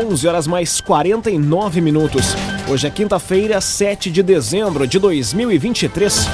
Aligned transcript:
11 0.00 0.26
horas 0.26 0.46
mais 0.46 0.80
49 0.80 1.82
minutos. 1.82 2.34
Hoje 2.66 2.86
é 2.86 2.90
quinta-feira, 2.90 3.60
7 3.60 4.10
de 4.10 4.22
dezembro 4.22 4.86
de 4.86 4.98
2023. 4.98 6.26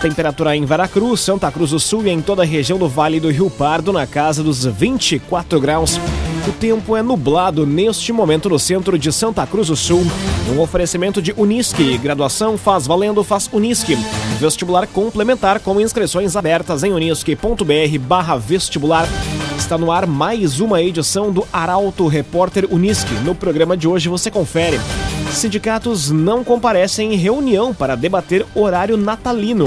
Temperatura 0.00 0.54
em 0.54 0.64
Veracruz, 0.64 1.18
Santa 1.18 1.50
Cruz 1.50 1.72
do 1.72 1.80
Sul 1.80 2.06
e 2.06 2.10
em 2.10 2.22
toda 2.22 2.42
a 2.42 2.46
região 2.46 2.78
do 2.78 2.88
Vale 2.88 3.18
do 3.18 3.28
Rio 3.28 3.50
Pardo 3.50 3.92
na 3.92 4.06
casa 4.06 4.40
dos 4.40 4.64
24 4.64 5.60
graus. 5.60 5.98
O 6.46 6.52
tempo 6.52 6.96
é 6.96 7.02
nublado 7.02 7.66
neste 7.66 8.12
momento 8.12 8.48
no 8.48 8.58
centro 8.58 8.96
de 8.96 9.12
Santa 9.12 9.44
Cruz 9.48 9.66
do 9.66 9.74
Sul. 9.74 10.06
Um 10.54 10.60
oferecimento 10.60 11.20
de 11.20 11.34
Unisque. 11.36 11.98
Graduação 11.98 12.56
faz 12.56 12.86
valendo, 12.86 13.24
faz 13.24 13.50
Unisque. 13.52 13.96
Vestibular 14.38 14.86
complementar 14.86 15.58
com 15.58 15.80
inscrições 15.80 16.36
abertas 16.36 16.84
em 16.84 16.92
unisque.br 16.92 17.98
barra 18.00 18.36
vestibular. 18.36 19.08
Está 19.58 19.76
no 19.76 19.90
ar 19.90 20.06
mais 20.06 20.60
uma 20.60 20.80
edição 20.80 21.32
do 21.32 21.46
Arauto 21.52 22.06
Repórter 22.06 22.66
Unisque. 22.70 23.12
No 23.24 23.34
programa 23.34 23.76
de 23.76 23.88
hoje 23.88 24.08
você 24.08 24.30
confere. 24.30 24.78
Sindicatos 25.32 26.10
não 26.10 26.44
comparecem 26.44 27.12
em 27.12 27.16
reunião 27.16 27.74
para 27.74 27.96
debater 27.96 28.46
horário 28.54 28.96
natalino. 28.96 29.66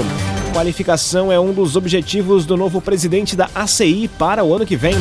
Qualificação 0.52 1.32
é 1.32 1.40
um 1.40 1.50
dos 1.50 1.76
objetivos 1.76 2.44
do 2.44 2.58
novo 2.58 2.80
presidente 2.80 3.34
da 3.34 3.48
ACI 3.54 4.08
para 4.18 4.44
o 4.44 4.54
ano 4.54 4.66
que 4.66 4.76
vem. 4.76 4.94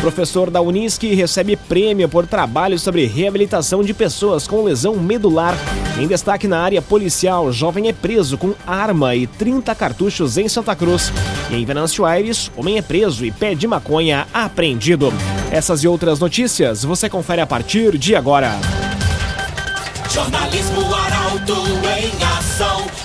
Professor 0.00 0.50
da 0.50 0.62
Unisque 0.62 1.14
recebe 1.14 1.56
prêmio 1.56 2.08
por 2.08 2.26
trabalho 2.26 2.78
sobre 2.78 3.04
reabilitação 3.06 3.84
de 3.84 3.92
pessoas 3.92 4.46
com 4.46 4.64
lesão 4.64 4.96
medular. 4.96 5.54
Em 6.00 6.06
destaque 6.06 6.48
na 6.48 6.58
área 6.60 6.80
policial, 6.80 7.52
jovem 7.52 7.88
é 7.88 7.92
preso 7.92 8.38
com 8.38 8.54
arma 8.66 9.14
e 9.14 9.26
30 9.26 9.74
cartuchos 9.74 10.38
em 10.38 10.48
Santa 10.48 10.74
Cruz. 10.74 11.12
E 11.50 11.54
em 11.54 11.64
Venâncio 11.66 12.06
Aires, 12.06 12.50
homem 12.56 12.78
é 12.78 12.82
preso 12.82 13.26
e 13.26 13.30
pé 13.30 13.54
de 13.54 13.66
maconha 13.66 14.26
apreendido. 14.32 15.12
Essas 15.50 15.84
e 15.84 15.88
outras 15.88 16.18
notícias 16.18 16.82
você 16.82 17.10
confere 17.10 17.42
a 17.42 17.46
partir 17.46 17.98
de 17.98 18.16
agora. 18.16 18.58
Jornalismo 20.10 20.94
Arauto 20.94 21.56
em 21.98 22.24
ação. 22.38 23.03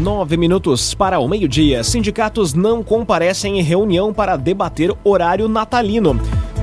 Nove 0.00 0.36
minutos 0.36 0.94
para 0.94 1.18
o 1.18 1.26
meio-dia. 1.26 1.82
Sindicatos 1.82 2.54
não 2.54 2.84
comparecem 2.84 3.58
em 3.58 3.62
reunião 3.62 4.14
para 4.14 4.36
debater 4.36 4.94
horário 5.02 5.48
natalino. 5.48 6.16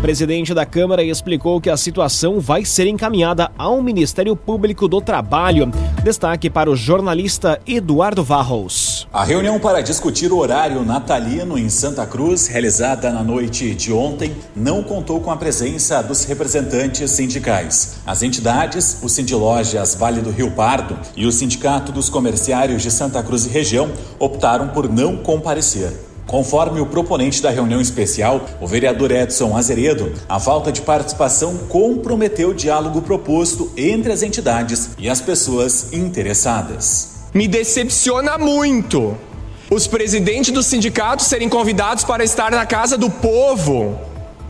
Presidente 0.05 0.53
da 0.53 0.67
Câmara 0.67 1.01
explicou 1.01 1.59
que 1.59 1.67
a 1.67 1.75
situação 1.75 2.39
vai 2.39 2.63
ser 2.63 2.85
encaminhada 2.85 3.49
ao 3.57 3.81
Ministério 3.81 4.35
Público 4.35 4.87
do 4.87 5.01
Trabalho. 5.01 5.71
Destaque 6.03 6.47
para 6.47 6.69
o 6.69 6.75
jornalista 6.75 7.59
Eduardo 7.65 8.23
Varros. 8.23 9.07
A 9.11 9.23
reunião 9.23 9.59
para 9.59 9.81
discutir 9.81 10.31
o 10.31 10.37
horário 10.37 10.85
natalino 10.85 11.57
em 11.57 11.71
Santa 11.71 12.05
Cruz, 12.05 12.45
realizada 12.45 13.09
na 13.09 13.23
noite 13.23 13.73
de 13.73 13.91
ontem, 13.91 14.31
não 14.55 14.83
contou 14.83 15.19
com 15.21 15.31
a 15.31 15.37
presença 15.37 16.03
dos 16.03 16.23
representantes 16.25 17.09
sindicais. 17.09 17.95
As 18.05 18.21
entidades, 18.21 18.99
o 19.01 19.09
Sindilojas 19.09 19.95
Vale 19.95 20.21
do 20.21 20.29
Rio 20.29 20.51
Pardo 20.51 20.99
e 21.17 21.25
o 21.25 21.31
Sindicato 21.31 21.91
dos 21.91 22.11
Comerciários 22.11 22.83
de 22.83 22.91
Santa 22.91 23.23
Cruz 23.23 23.47
e 23.47 23.49
Região 23.49 23.89
optaram 24.19 24.67
por 24.67 24.87
não 24.87 25.17
comparecer. 25.17 26.04
Conforme 26.27 26.81
o 26.81 26.87
proponente 26.87 27.41
da 27.41 27.51
reunião 27.51 27.79
especial, 27.79 28.45
o 28.59 28.65
vereador 28.65 29.11
Edson 29.11 29.55
Azeredo, 29.55 30.11
a 30.27 30.39
falta 30.39 30.71
de 30.71 30.81
participação 30.81 31.57
comprometeu 31.69 32.49
o 32.49 32.53
diálogo 32.53 33.01
proposto 33.01 33.71
entre 33.77 34.11
as 34.11 34.23
entidades 34.23 34.89
e 34.97 35.07
as 35.07 35.21
pessoas 35.21 35.93
interessadas. 35.93 37.15
Me 37.33 37.47
decepciona 37.47 38.37
muito 38.39 39.15
os 39.69 39.85
presidentes 39.87 40.51
dos 40.51 40.65
sindicatos 40.65 41.27
serem 41.27 41.47
convidados 41.47 42.03
para 42.03 42.23
estar 42.23 42.51
na 42.51 42.65
casa 42.65 42.97
do 42.97 43.09
povo, 43.09 43.99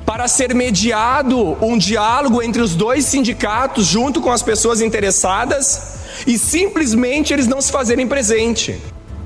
para 0.05 0.28
ser 0.28 0.53
mediado 0.53 1.57
um 1.61 1.78
diálogo 1.78 2.41
entre 2.41 2.61
os 2.61 2.73
dois 2.73 3.05
sindicatos 3.05 3.85
junto 3.85 4.22
com 4.22 4.31
as 4.31 4.41
pessoas 4.41 4.79
interessadas 4.79 5.95
e 6.25 6.38
simplesmente 6.38 7.33
eles 7.33 7.47
não 7.47 7.59
se 7.59 7.72
fazerem 7.72 8.07
presente. 8.07 8.79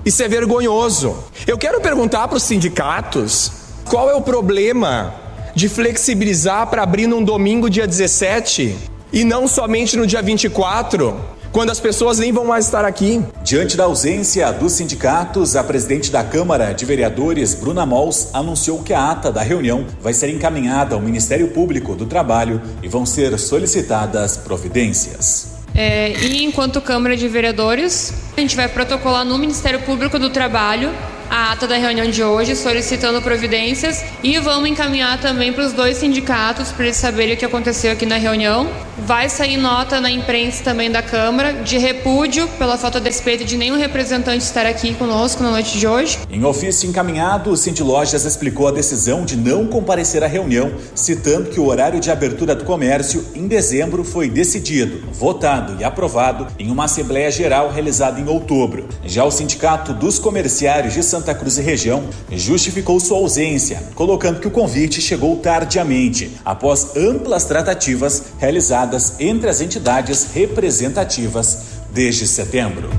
Isso 0.10 0.24
é 0.24 0.28
vergonhoso. 0.28 1.16
Eu 1.46 1.56
quero 1.56 1.80
perguntar 1.80 2.28
para 2.28 2.38
os 2.38 2.42
sindicatos 2.42 3.52
qual 3.88 4.10
é 4.10 4.16
o 4.16 4.22
problema 4.22 5.14
de 5.54 5.70
flexibilizar 5.70 6.66
para 6.66 6.82
abrir 6.82 7.06
num 7.06 7.24
domingo, 7.24 7.70
dia 7.70 7.86
17, 7.86 8.76
e 9.14 9.24
não 9.24 9.48
somente 9.48 9.96
no 9.96 10.08
dia 10.08 10.20
24, 10.20 11.16
quando 11.52 11.70
as 11.70 11.80
pessoas 11.80 12.18
nem 12.18 12.32
vão 12.32 12.44
mais 12.44 12.66
estar 12.66 12.86
aqui. 12.86 13.24
Diante 13.44 13.78
da 13.78 13.84
ausência 13.84 14.52
dos 14.52 14.74
sindicatos, 14.74 15.56
a 15.56 15.64
presidente 15.64 16.10
da 16.10 16.24
Câmara 16.24 16.74
de 16.74 16.86
Vereadores, 16.86 17.54
Bruna 17.54 17.86
Mols, 17.86 18.30
anunciou 18.34 18.82
que 18.82 18.96
a 18.96 19.12
ata 19.12 19.32
da 19.32 19.44
reunião 19.44 19.86
vai 20.02 20.16
ser 20.16 20.32
encaminhada 20.32 20.96
ao 20.96 21.02
Ministério 21.02 21.50
Público 21.50 21.94
do 21.94 22.08
Trabalho 22.08 22.60
e 22.82 22.88
vão 22.88 23.06
ser 23.06 23.38
solicitadas 23.38 24.38
providências. 24.38 25.49
É, 25.82 26.12
e 26.26 26.44
enquanto 26.44 26.82
Câmara 26.82 27.16
de 27.16 27.26
Vereadores, 27.30 28.14
a 28.36 28.42
gente 28.42 28.54
vai 28.54 28.68
protocolar 28.68 29.24
no 29.24 29.38
Ministério 29.38 29.80
Público 29.84 30.20
do 30.20 30.30
Trabalho 30.30 30.92
a 31.30 31.52
ata 31.52 31.68
da 31.68 31.76
reunião 31.78 32.10
de 32.10 32.24
hoje, 32.24 32.56
solicitando 32.56 33.22
providências 33.22 34.04
e 34.24 34.40
vamos 34.40 34.70
encaminhar 34.70 35.20
também 35.20 35.54
para 35.54 35.66
os 35.66 35.74
dois 35.74 35.98
sindicatos 35.98 36.72
para 36.72 36.86
eles 36.86 36.98
saberem 36.98 37.36
o 37.36 37.38
que 37.38 37.46
aconteceu 37.46 37.92
aqui 37.92 38.06
na 38.06 38.18
reunião. 38.18 38.68
Vai 39.06 39.30
sair 39.30 39.58
nota 39.58 40.02
na 40.02 40.12
imprensa 40.12 40.64
também 40.64 40.92
da 40.92 41.02
Câmara 41.02 41.54
de 41.54 41.78
repúdio 41.78 42.48
pela 42.60 42.78
falta 42.78 43.00
de 43.00 43.08
respeito 43.10 43.46
de 43.46 43.58
nenhum 43.58 43.78
representante 43.78 44.44
estar 44.44 44.66
aqui 44.66 44.94
conosco 44.94 45.42
na 45.42 45.52
noite 45.52 45.78
de 45.78 45.88
hoje. 45.88 46.20
Em 46.30 46.44
ofício 46.44 46.90
encaminhado, 46.90 47.52
o 47.52 47.58
Cindy 47.58 47.84
Lojas 47.84 48.26
explicou 48.26 48.68
a 48.68 48.72
decisão 48.72 49.24
de 49.24 49.36
não 49.36 49.68
comparecer 49.68 50.24
à 50.24 50.28
reunião, 50.28 50.72
citando 50.94 51.50
que 51.50 51.60
o 51.60 51.66
horário 51.66 52.00
de 52.00 52.12
abertura 52.12 52.56
do 52.56 52.66
comércio 52.66 53.26
em 53.36 53.48
dezembro 53.48 54.04
foi 54.04 54.30
decidido, 54.30 55.08
votado 55.12 55.78
e 55.80 55.84
aprovado 55.84 56.48
em 56.58 56.72
uma 56.72 56.86
Assembleia 56.86 57.32
Geral 57.32 57.72
realizada 57.72 58.20
em 58.20 58.28
outubro. 58.28 58.88
Já 59.04 59.24
o 59.24 59.32
Sindicato 59.32 59.94
dos 59.94 60.20
Comerciários 60.20 60.94
de 60.94 61.04
São 61.04 61.19
Santa 61.20 61.36
Cruz 61.36 61.58
e 61.58 61.62
região 61.62 62.06
justificou 62.32 62.98
sua 62.98 63.18
ausência, 63.18 63.84
colocando 63.94 64.40
que 64.40 64.48
o 64.48 64.52
convite 64.52 65.02
chegou 65.02 65.36
tardiamente, 65.36 66.38
após 66.46 66.96
amplas 66.96 67.44
tratativas 67.44 68.24
realizadas 68.40 69.20
entre 69.20 69.50
as 69.50 69.60
entidades 69.60 70.30
representativas 70.34 71.80
desde 71.92 72.26
setembro. 72.26 72.90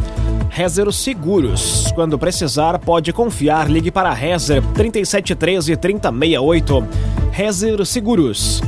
Rezer 0.50 0.92
Seguros. 0.92 1.90
Quando 1.94 2.18
precisar, 2.18 2.78
pode 2.78 3.10
confiar. 3.10 3.70
Ligue 3.70 3.90
para 3.90 4.12
Rezer 4.12 4.62
3713 4.74 5.76
3068. 5.78 6.88
Rezer 7.30 7.86
Seguros. 7.86 8.60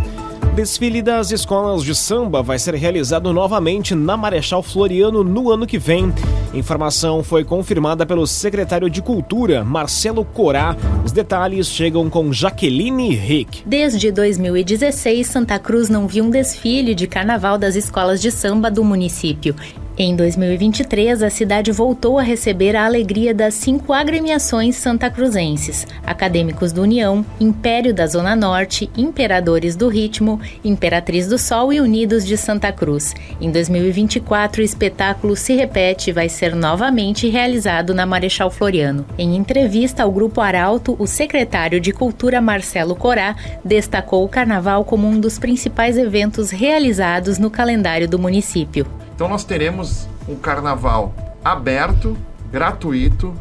Desfile 0.54 1.02
das 1.02 1.30
escolas 1.30 1.82
de 1.82 1.94
samba 1.94 2.42
vai 2.42 2.58
ser 2.58 2.74
realizado 2.74 3.32
novamente 3.34 3.94
na 3.94 4.16
Marechal 4.16 4.62
Floriano 4.62 5.22
no 5.22 5.50
ano 5.50 5.66
que 5.66 5.78
vem. 5.78 6.10
Informação 6.54 7.22
foi 7.22 7.44
confirmada 7.44 8.04
pelo 8.04 8.26
secretário 8.26 8.90
de 8.90 9.00
Cultura, 9.00 9.64
Marcelo 9.64 10.22
Corá. 10.22 10.76
Os 11.02 11.10
detalhes 11.10 11.66
chegam 11.66 12.10
com 12.10 12.30
Jaqueline 12.30 13.14
Rick. 13.14 13.62
Desde 13.64 14.12
2016, 14.12 15.26
Santa 15.26 15.58
Cruz 15.58 15.88
não 15.88 16.06
viu 16.06 16.24
um 16.24 16.30
desfile 16.30 16.94
de 16.94 17.06
carnaval 17.06 17.56
das 17.56 17.74
escolas 17.74 18.20
de 18.20 18.30
samba 18.30 18.70
do 18.70 18.84
município. 18.84 19.56
Em 19.96 20.16
2023, 20.16 21.22
a 21.22 21.28
cidade 21.28 21.70
voltou 21.70 22.18
a 22.18 22.22
receber 22.22 22.74
a 22.74 22.86
alegria 22.86 23.34
das 23.34 23.52
cinco 23.52 23.92
agremiações 23.92 24.76
santacruzenses: 24.76 25.86
Acadêmicos 26.02 26.72
do 26.72 26.80
União, 26.80 27.24
Império 27.38 27.92
da 27.92 28.06
Zona 28.06 28.34
Norte, 28.34 28.90
Imperadores 28.96 29.76
do 29.76 29.88
Ritmo, 29.88 30.40
Imperatriz 30.64 31.28
do 31.28 31.38
Sol 31.38 31.74
e 31.74 31.80
Unidos 31.80 32.26
de 32.26 32.38
Santa 32.38 32.72
Cruz. 32.72 33.14
Em 33.38 33.50
2024, 33.50 34.62
o 34.62 34.64
espetáculo 34.64 35.36
se 35.36 35.54
repete 35.54 36.08
e 36.08 36.12
vai 36.12 36.28
ser 36.28 36.41
novamente 36.50 37.28
realizado 37.28 37.94
na 37.94 38.04
Marechal 38.04 38.50
Floriano. 38.50 39.06
Em 39.16 39.36
entrevista 39.36 40.02
ao 40.02 40.10
Grupo 40.10 40.40
Arauto, 40.40 40.96
o 40.98 41.06
secretário 41.06 41.80
de 41.80 41.92
Cultura 41.92 42.40
Marcelo 42.40 42.96
Corá 42.96 43.36
destacou 43.64 44.24
o 44.24 44.28
carnaval 44.28 44.84
como 44.84 45.06
um 45.06 45.20
dos 45.20 45.38
principais 45.38 45.96
eventos 45.96 46.50
realizados 46.50 47.38
no 47.38 47.50
calendário 47.50 48.08
do 48.08 48.18
município. 48.18 48.86
Então 49.14 49.28
nós 49.28 49.44
teremos 49.44 50.08
um 50.28 50.34
carnaval 50.34 51.14
aberto, 51.44 52.16
gratuito, 52.50 53.32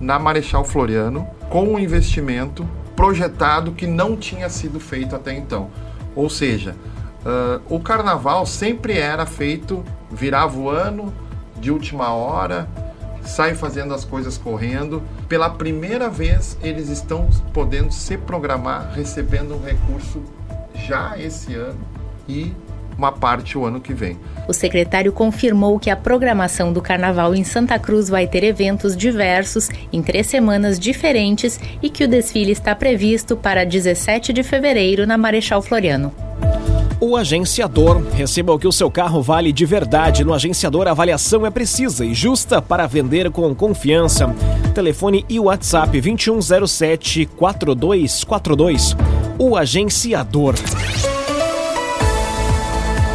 na 0.00 0.18
Marechal 0.18 0.64
Floriano, 0.64 1.26
com 1.48 1.64
um 1.64 1.78
investimento 1.78 2.68
projetado 2.94 3.72
que 3.72 3.86
não 3.86 4.16
tinha 4.16 4.48
sido 4.48 4.78
feito 4.78 5.16
até 5.16 5.34
então. 5.34 5.70
Ou 6.14 6.30
seja, 6.30 6.76
uh, 7.24 7.60
o 7.68 7.80
carnaval 7.80 8.46
sempre 8.46 8.98
era 8.98 9.26
feito, 9.26 9.84
virava 10.10 10.58
o 10.58 10.68
ano, 10.68 11.12
de 11.64 11.70
última 11.70 12.12
hora, 12.12 12.68
sai 13.22 13.54
fazendo 13.54 13.94
as 13.94 14.04
coisas 14.04 14.36
correndo. 14.36 15.02
Pela 15.26 15.48
primeira 15.48 16.10
vez, 16.10 16.58
eles 16.62 16.90
estão 16.90 17.26
podendo 17.54 17.90
se 17.90 18.18
programar, 18.18 18.92
recebendo 18.94 19.54
um 19.54 19.64
recurso 19.64 20.22
já 20.74 21.18
esse 21.18 21.54
ano 21.54 21.80
e 22.28 22.52
uma 22.98 23.10
parte 23.10 23.56
o 23.56 23.64
ano 23.64 23.80
que 23.80 23.94
vem. 23.94 24.18
O 24.46 24.52
secretário 24.52 25.10
confirmou 25.10 25.80
que 25.80 25.88
a 25.88 25.96
programação 25.96 26.70
do 26.70 26.82
carnaval 26.82 27.34
em 27.34 27.42
Santa 27.42 27.78
Cruz 27.78 28.10
vai 28.10 28.26
ter 28.26 28.44
eventos 28.44 28.94
diversos 28.94 29.70
em 29.90 30.02
três 30.02 30.26
semanas 30.26 30.78
diferentes 30.78 31.58
e 31.82 31.88
que 31.88 32.04
o 32.04 32.08
desfile 32.08 32.52
está 32.52 32.74
previsto 32.74 33.38
para 33.38 33.64
17 33.64 34.34
de 34.34 34.42
fevereiro 34.42 35.06
na 35.06 35.16
Marechal 35.16 35.62
Floriano. 35.62 36.23
O 37.06 37.18
agenciador. 37.18 38.02
Receba 38.14 38.54
o 38.54 38.58
que 38.58 38.66
o 38.66 38.72
seu 38.72 38.90
carro 38.90 39.20
vale 39.20 39.52
de 39.52 39.66
verdade. 39.66 40.24
No 40.24 40.32
agenciador, 40.32 40.88
a 40.88 40.92
avaliação 40.92 41.44
é 41.44 41.50
precisa 41.50 42.02
e 42.02 42.14
justa 42.14 42.62
para 42.62 42.86
vender 42.86 43.30
com 43.30 43.54
confiança. 43.54 44.34
Telefone 44.74 45.22
e 45.28 45.38
WhatsApp 45.38 46.00
2107 46.00 47.26
4242. 47.36 48.96
O 49.38 49.54
agenciador. 49.54 50.54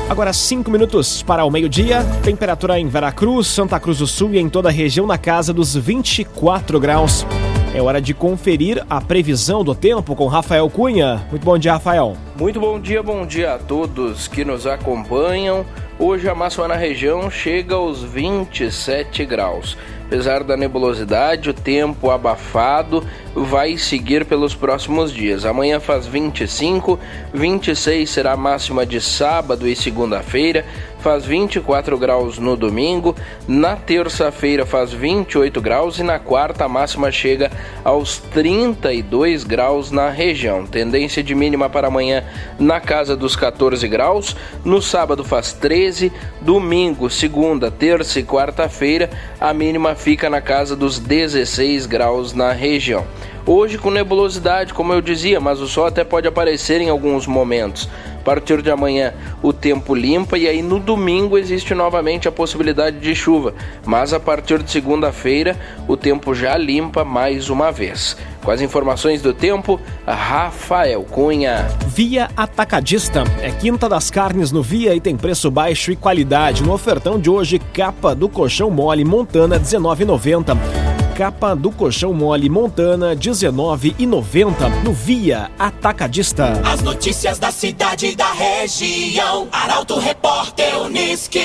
Agora 0.08 0.34
5 0.34 0.70
minutos 0.70 1.24
para 1.24 1.44
o 1.44 1.50
meio-dia. 1.50 2.06
Temperatura 2.22 2.80
em 2.80 2.88
Veracruz, 2.88 3.48
Santa 3.48 3.80
Cruz 3.80 3.98
do 3.98 4.06
Sul 4.06 4.36
e 4.36 4.38
em 4.38 4.48
toda 4.48 4.70
a 4.70 4.72
região 4.72 5.08
na 5.08 5.18
casa 5.18 5.52
dos 5.52 5.76
24 5.76 6.80
graus. 6.80 7.26
É 7.72 7.80
hora 7.80 8.02
de 8.02 8.16
conferir 8.16 8.84
a 8.90 9.00
previsão 9.00 9.64
do 9.64 9.76
tempo 9.76 10.16
com 10.16 10.26
Rafael 10.26 10.68
Cunha. 10.72 11.24
Muito 11.30 11.44
bom 11.46 11.56
dia, 11.56 11.74
Rafael. 11.74 12.18
Muito 12.36 12.60
bom 12.60 12.80
dia, 12.80 13.04
bom 13.04 13.28
dia 13.28 13.54
a 13.54 13.60
todos 13.60 14.28
que 14.28 14.44
nos 14.44 14.66
acompanham. 14.66 15.64
Hoje 16.00 16.28
a 16.28 16.34
máxima 16.34 16.68
na 16.68 16.76
região 16.76 17.30
chega 17.30 17.76
aos 17.76 18.02
27 18.02 19.24
graus. 19.24 19.78
Apesar 20.08 20.44
da 20.44 20.58
nebulosidade, 20.58 21.52
o 21.52 21.54
tempo 21.54 22.10
abafado 22.10 23.06
vai 23.36 23.78
seguir 23.78 24.26
pelos 24.26 24.56
próximos 24.56 25.14
dias. 25.14 25.46
Amanhã 25.46 25.80
faz 25.80 26.08
25, 26.08 27.00
26 27.32 28.10
será 28.10 28.32
a 28.32 28.38
máxima 28.38 28.84
de 28.84 29.00
sábado 29.00 29.68
e 29.68 29.76
segunda-feira, 29.76 30.66
faz 31.00 31.26
24 31.26 31.98
graus 31.98 32.38
no 32.38 32.56
domingo, 32.56 33.16
na 33.48 33.76
terça-feira 33.76 34.66
faz 34.66 34.92
28 34.92 35.62
graus 35.62 36.00
e 36.00 36.04
na 36.04 36.20
quarta 36.20 36.66
a 36.66 36.70
máxima 36.70 37.12
chega 37.12 37.52
aos 37.84 38.18
32 38.18 39.44
graus 39.44 39.92
na 39.92 40.10
região. 40.10 40.66
Tendência 40.66 41.24
de 41.24 41.34
mínima 41.34 41.70
para 41.70 41.88
amanhã 41.88 42.24
na 42.60 42.80
casa 42.80 43.16
dos 43.16 43.36
14 43.36 43.88
graus, 43.88 44.36
no 44.64 44.82
sábado 44.82 45.24
faz 45.24 45.54
13, 45.54 46.12
domingo, 46.42 47.10
segunda, 47.10 47.72
terça 47.72 48.20
e 48.20 48.24
quarta-feira 48.24 49.10
a 49.40 49.54
mínima 49.54 49.96
fica 49.96 50.30
na 50.30 50.42
casa 50.42 50.76
dos 50.76 51.00
16 51.00 51.86
graus 51.86 52.34
na 52.34 52.52
região. 52.52 53.06
Hoje 53.46 53.78
com 53.78 53.90
nebulosidade, 53.90 54.74
como 54.74 54.94
eu 54.94 55.02
dizia, 55.02 55.40
mas 55.40 55.60
o 55.60 55.68
sol 55.68 55.86
até 55.86 56.04
pode 56.04 56.28
aparecer 56.28 56.82
em 56.82 56.90
alguns 56.90 57.26
momentos. 57.26 57.90
A 58.20 58.22
partir 58.22 58.62
de 58.62 58.70
amanhã 58.70 59.14
o 59.42 59.52
tempo 59.54 59.96
limpa 59.96 60.38
e 60.38 60.48
aí 60.48 60.62
no 60.62 60.80
domingo 60.80 61.38
existe 61.38 61.74
novamente 61.74 62.28
a 62.28 62.32
possibilidade 62.32 63.00
de 63.00 63.16
chuva, 63.16 63.54
mas 63.86 64.14
a 64.14 64.20
partir 64.20 64.62
de 64.62 64.70
segunda-feira 64.70 65.58
o 65.88 65.96
tempo 65.96 66.36
já 66.36 66.56
limpa 66.58 67.04
mais 67.04 67.50
uma 67.50 67.72
vez. 67.72 68.18
Com 68.44 68.52
as 68.52 68.62
informações 68.62 69.22
do 69.22 69.34
tempo, 69.34 69.80
Rafael 70.06 71.04
Cunha. 71.04 71.68
Via 71.88 72.30
Atacadista. 72.36 73.24
É 73.42 73.52
quinta 73.52 73.90
das 73.90 74.12
carnes 74.12 74.52
no 74.52 74.62
Via 74.62 74.96
e 74.96 75.02
tem 75.02 75.16
preço 75.16 75.50
baixo 75.50 75.92
e 75.92 75.96
qualidade. 75.96 76.64
No 76.64 76.74
ofertão 76.74 77.20
de 77.20 77.30
hoje, 77.30 77.60
capa 77.74 78.14
do 78.14 78.30
colchão 78.30 78.70
mole 78.70 79.04
Montana 79.04 79.60
19,90 79.60 80.89
capa 81.20 81.54
do 81.54 81.70
colchão 81.70 82.14
mole 82.14 82.50
Montana 82.50 83.14
19,90 83.14 84.84
no 84.86 84.94
Via 84.94 85.52
Atacadista. 85.60 86.54
As 86.64 86.82
notícias 86.82 87.38
da 87.38 87.52
cidade 87.52 88.06
e 88.06 88.16
da 88.16 88.32
região. 88.32 89.50
Arauto 89.52 90.00
Repórter 90.00 90.82
Uniski. 90.82 91.44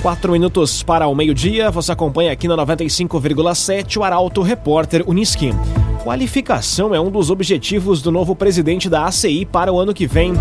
Quatro 0.00 0.30
minutos 0.30 0.80
para 0.80 1.08
o 1.08 1.14
meio-dia, 1.16 1.72
você 1.72 1.90
acompanha 1.90 2.30
aqui 2.30 2.46
na 2.46 2.56
95,7 2.56 3.96
o 3.96 4.04
Arauto 4.04 4.40
Repórter 4.40 5.02
Uniski. 5.08 5.52
Qualificação 6.04 6.94
é 6.94 7.00
um 7.00 7.10
dos 7.10 7.30
objetivos 7.30 8.00
do 8.00 8.12
novo 8.12 8.36
presidente 8.36 8.88
da 8.88 9.06
ACI 9.06 9.44
para 9.44 9.72
o 9.72 9.80
ano 9.80 9.92
que 9.92 10.06
vem. 10.06 10.34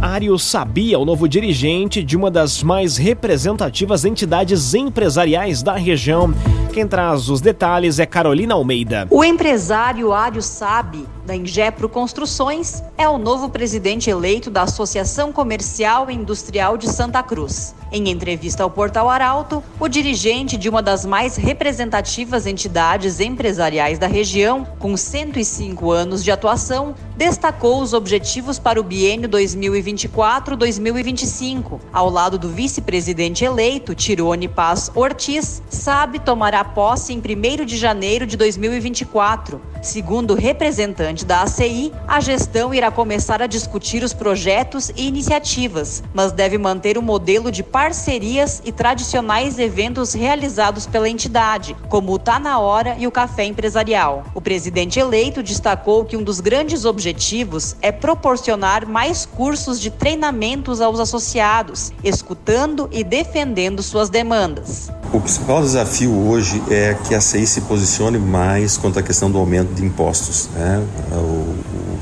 Ário 0.00 0.38
Sabia, 0.38 0.96
o 0.96 1.04
novo 1.04 1.28
dirigente 1.28 2.04
de 2.04 2.16
uma 2.16 2.30
das 2.30 2.62
mais 2.62 2.96
representativas 2.96 4.04
entidades 4.04 4.72
empresariais 4.72 5.60
da 5.60 5.74
região. 5.74 6.32
Quem 6.72 6.86
traz 6.86 7.28
os 7.28 7.40
detalhes 7.40 7.98
é 7.98 8.06
Carolina 8.06 8.54
Almeida. 8.54 9.08
O 9.10 9.24
empresário 9.24 10.12
Ário 10.12 10.40
Sabi, 10.40 11.04
da 11.28 11.36
Ingepro 11.36 11.88
Construções, 11.90 12.82
é 12.96 13.06
o 13.06 13.18
novo 13.18 13.50
presidente 13.50 14.08
eleito 14.08 14.50
da 14.50 14.62
Associação 14.62 15.30
Comercial 15.30 16.10
e 16.10 16.14
Industrial 16.14 16.78
de 16.78 16.90
Santa 16.90 17.22
Cruz. 17.22 17.74
Em 17.92 18.08
entrevista 18.08 18.62
ao 18.62 18.70
Portal 18.70 19.10
Arauto, 19.10 19.62
o 19.78 19.88
dirigente 19.88 20.56
de 20.56 20.68
uma 20.68 20.82
das 20.82 21.04
mais 21.04 21.36
representativas 21.36 22.46
entidades 22.46 23.20
empresariais 23.20 23.98
da 23.98 24.06
região, 24.06 24.66
com 24.78 24.96
105 24.96 25.90
anos 25.90 26.24
de 26.24 26.30
atuação, 26.30 26.94
destacou 27.16 27.82
os 27.82 27.92
objetivos 27.92 28.58
para 28.58 28.80
o 28.80 28.82
biênio 28.82 29.28
2024-2025. 29.28 31.78
Ao 31.92 32.08
lado 32.08 32.38
do 32.38 32.48
vice-presidente 32.48 33.44
eleito, 33.44 33.94
Tirone 33.94 34.48
Paz 34.48 34.90
Ortiz, 34.94 35.62
Sabe 35.68 36.18
tomará 36.18 36.64
posse 36.64 37.12
em 37.12 37.18
1 37.18 37.64
de 37.64 37.76
janeiro 37.76 38.26
de 38.26 38.36
2024. 38.36 39.60
Segundo 39.82 40.32
o 40.32 40.36
representante 40.36 41.17
da 41.24 41.42
ACI, 41.42 41.92
a 42.06 42.20
gestão 42.20 42.72
irá 42.72 42.90
começar 42.90 43.42
a 43.42 43.46
discutir 43.46 44.02
os 44.02 44.12
projetos 44.12 44.90
e 44.96 45.06
iniciativas, 45.06 46.02
mas 46.12 46.32
deve 46.32 46.58
manter 46.58 46.98
o 46.98 47.02
modelo 47.02 47.50
de 47.50 47.62
parcerias 47.62 48.62
e 48.64 48.72
tradicionais 48.72 49.58
eventos 49.58 50.12
realizados 50.12 50.86
pela 50.86 51.08
entidade, 51.08 51.76
como 51.88 52.12
o 52.12 52.18
Tá 52.18 52.38
na 52.38 52.58
Hora 52.58 52.96
e 52.98 53.06
o 53.06 53.12
Café 53.12 53.44
Empresarial. 53.44 54.24
O 54.34 54.40
presidente 54.40 54.98
eleito 54.98 55.42
destacou 55.42 56.04
que 56.04 56.16
um 56.16 56.22
dos 56.22 56.40
grandes 56.40 56.84
objetivos 56.84 57.76
é 57.80 57.90
proporcionar 57.90 58.86
mais 58.86 59.26
cursos 59.26 59.80
de 59.80 59.90
treinamentos 59.90 60.80
aos 60.80 61.00
associados, 61.00 61.92
escutando 62.02 62.88
e 62.92 63.02
defendendo 63.04 63.82
suas 63.82 64.10
demandas. 64.10 64.90
O 65.10 65.20
principal 65.20 65.62
desafio 65.62 66.14
hoje 66.14 66.62
é 66.70 66.94
que 67.06 67.14
a 67.14 67.20
CI 67.20 67.46
se 67.46 67.62
posicione 67.62 68.18
mais 68.18 68.76
quanto 68.76 68.98
à 68.98 69.02
questão 69.02 69.30
do 69.30 69.38
aumento 69.38 69.72
de 69.72 69.82
impostos. 69.82 70.50
Né? 70.54 70.86
O, 71.12 71.56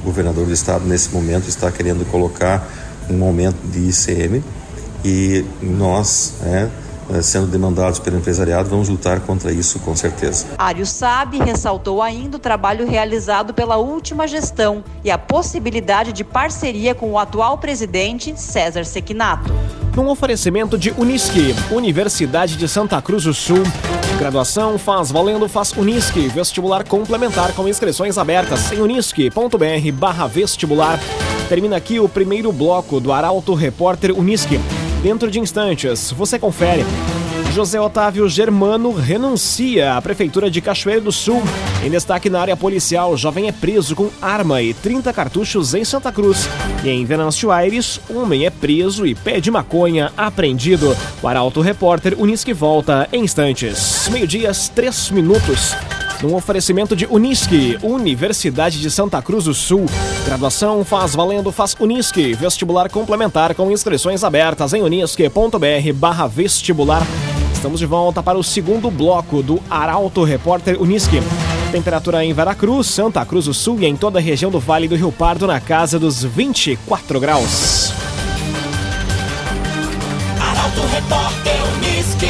governador 0.05 0.47
do 0.47 0.53
estado, 0.53 0.85
nesse 0.87 1.13
momento, 1.13 1.49
está 1.49 1.71
querendo 1.71 2.09
colocar 2.11 2.65
um 3.11 3.25
aumento 3.25 3.57
de 3.65 3.89
ICM 3.89 4.43
e 5.05 5.45
nós, 5.61 6.35
né, 6.41 6.71
sendo 7.23 7.49
demandados 7.49 7.99
pelo 7.99 8.17
empresariado, 8.17 8.69
vamos 8.69 8.89
lutar 8.89 9.21
contra 9.21 9.53
isso 9.53 9.81
com 9.81 9.97
certeza. 9.97 10.47
Ário 10.57 10.87
Sabe 10.87 11.39
ressaltou 11.39 12.01
ainda 12.01 12.37
o 12.37 12.41
trabalho 12.41 12.89
realizado 12.89 13.53
pela 13.53 13.77
última 13.77 14.29
gestão 14.29 14.85
e 15.03 15.11
a 15.11 15.19
possibilidade 15.19 16.13
de 16.13 16.23
parceria 16.23 16.95
com 16.95 17.11
o 17.11 17.19
atual 17.19 17.59
presidente 17.59 18.35
César 18.41 18.85
Sequinato. 18.85 19.53
Num 19.97 20.09
oferecimento 20.09 20.77
de 20.77 20.91
Unisque, 20.91 21.55
Universidade 21.73 22.57
de 22.57 22.69
Santa 22.69 23.01
Cruz 23.01 23.25
do 23.25 23.33
Sul. 23.33 23.63
Graduação 24.19 24.79
faz 24.79 25.11
valendo 25.11 25.49
faz 25.49 25.73
Unisque, 25.73 26.29
vestibular 26.29 26.85
complementar 26.87 27.55
com 27.55 27.67
inscrições 27.67 28.19
abertas 28.19 28.71
em 28.73 28.81
unisque.br 28.83 29.93
barra 29.95 30.27
vestibular. 30.27 31.01
Termina 31.49 31.79
aqui 31.79 31.99
o 31.99 32.07
primeiro 32.11 32.53
bloco 32.53 33.01
do 33.01 33.11
Arauto 33.11 33.55
Repórter 33.55 34.13
Unisque. 34.13 34.61
Dentro 35.03 35.31
de 35.31 35.41
instantes, 35.41 36.13
você 36.13 36.39
confere. 36.39 36.85
José 37.57 37.81
Otávio 37.81 38.29
Germano 38.29 38.93
renuncia 38.93 39.95
à 39.95 40.03
Prefeitura 40.03 40.51
de 40.51 40.61
Cachoeiro 40.61 41.05
do 41.05 41.11
Sul. 41.11 41.43
Em 41.83 41.89
destaque 41.89 42.29
na 42.29 42.39
área 42.39 42.55
policial, 42.55 43.17
jovem 43.17 43.49
é 43.49 43.53
preso 43.53 43.97
com 43.97 44.11
arma 44.21 44.61
e 44.61 44.75
30 44.75 45.11
cartuchos 45.11 45.73
em 45.73 45.83
Santa 45.83 46.13
Cruz. 46.13 46.47
E 46.85 46.91
em 46.91 47.07
Venâncio 47.07 47.51
Aires, 47.51 47.99
homem 48.11 48.45
é 48.45 48.51
preso 48.51 49.07
e 49.07 49.15
pé 49.15 49.41
de 49.41 49.51
maconha 49.51 50.13
apreendido. 50.19 50.95
O 51.23 51.27
Arauto 51.27 51.63
Repórter 51.63 52.15
Unisque 52.19 52.53
volta 52.53 53.09
em 53.11 53.25
instantes. 53.25 54.07
Meio-dias, 54.13 54.69
três 54.69 55.11
minutos. 55.11 55.75
Num 56.23 56.35
oferecimento 56.35 56.95
de 56.95 57.07
Unisque, 57.07 57.79
Universidade 57.83 58.83
de 58.83 58.91
Santa 58.91 59.23
Cruz 59.23 59.45
do 59.45 59.55
Sul. 59.55 59.87
Graduação 60.27 60.85
faz 60.85 61.15
valendo 61.15 61.51
faz 61.51 61.75
Unisque. 61.81 62.35
Vestibular 62.35 62.91
complementar 62.91 63.55
com 63.55 63.71
inscrições 63.71 64.23
abertas 64.23 64.75
em 64.75 64.83
unisque.br 64.83 65.93
barra 65.95 66.27
vestibular. 66.27 67.03
Estamos 67.57 67.81
de 67.81 67.87
volta 67.87 68.23
para 68.23 68.37
o 68.37 68.45
segundo 68.45 68.91
bloco 68.91 69.43
do 69.43 69.61
Arauto 69.69 70.23
Repórter 70.23 70.81
Unisque. 70.81 71.23
Temperatura 71.73 72.23
em 72.23 72.33
Veracruz, 72.35 72.87
Santa 72.87 73.25
Cruz 73.25 73.47
do 73.47 73.55
Sul 73.55 73.81
e 73.81 73.87
em 73.87 73.97
toda 73.97 74.19
a 74.19 74.23
região 74.23 74.51
do 74.51 74.61
Vale 74.61 74.87
do 74.87 74.95
Rio 74.95 75.11
Pardo 75.11 75.47
na 75.47 75.59
casa 75.59 75.99
dos 75.99 76.23
24 76.23 77.19
graus. 77.19 77.93
repórter 80.93 81.57
Unisque. 81.77 82.27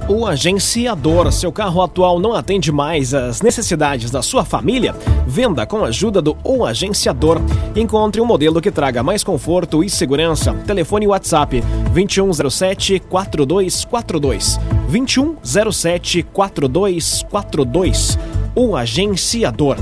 O 0.08 0.24
agenciador, 0.24 1.32
seu 1.32 1.50
carro 1.50 1.82
atual 1.82 2.20
não 2.20 2.32
atende 2.32 2.70
mais 2.70 3.12
às 3.12 3.42
necessidades 3.42 4.08
da 4.08 4.22
sua 4.22 4.44
família? 4.44 4.94
Venda 5.26 5.66
com 5.66 5.84
a 5.84 5.88
ajuda 5.88 6.22
do 6.22 6.36
O 6.44 6.64
Agenciador. 6.64 7.40
Encontre 7.74 8.20
um 8.20 8.24
modelo 8.24 8.60
que 8.60 8.70
traga 8.70 9.02
mais 9.02 9.24
conforto 9.24 9.82
e 9.82 9.90
segurança. 9.90 10.54
Telefone 10.64 11.08
WhatsApp 11.08 11.60
2107 11.92 13.00
4242. 13.00 14.60
2107 14.88 16.22
4242. 16.22 18.18
O 18.54 18.76
Agenciador. 18.76 19.76